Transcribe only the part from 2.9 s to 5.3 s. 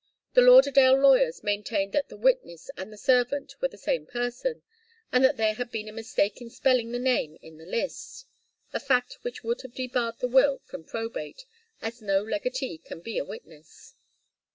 the servant were the same person, and